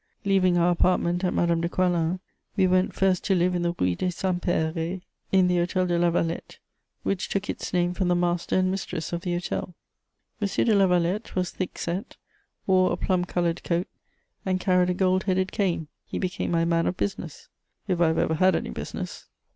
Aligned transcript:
Leaving 0.25 0.57
our 0.57 0.71
apartment 0.71 1.23
at 1.23 1.31
Madame 1.31 1.61
de 1.61 1.69
Coislin's, 1.69 2.19
we 2.57 2.65
went 2.65 2.91
first 2.91 3.23
to 3.23 3.35
live 3.35 3.53
in 3.53 3.61
the 3.61 3.75
Rue 3.77 3.93
des 3.95 4.09
Saints 4.09 4.43
Perès, 4.43 5.03
in 5.31 5.47
the 5.47 5.57
Hôtel 5.57 5.87
de 5.87 5.99
Lavalette, 5.99 6.57
which 7.03 7.29
took 7.29 7.47
its 7.51 7.71
name 7.71 7.93
from 7.93 8.07
the 8.07 8.15
master 8.15 8.57
and 8.57 8.71
mistress 8.71 9.13
of 9.13 9.21
the 9.21 9.31
hotel. 9.33 9.75
M. 10.41 10.47
de 10.47 10.73
Lavalette 10.75 11.35
was 11.35 11.51
thick 11.51 11.77
set, 11.77 12.17
wore 12.65 12.91
a 12.91 12.97
plum 12.97 13.25
coloured 13.25 13.63
coat, 13.63 13.87
and 14.43 14.59
carried 14.59 14.89
a 14.89 14.95
gold 14.95 15.25
headed 15.25 15.51
cane: 15.51 15.87
he 16.07 16.17
became 16.17 16.49
my 16.49 16.65
man 16.65 16.87
of 16.87 16.97
business, 16.97 17.47
if 17.87 18.01
I 18.01 18.07
have 18.07 18.17
ever 18.17 18.33
had 18.33 18.55
any 18.55 18.71
business. 18.71 19.27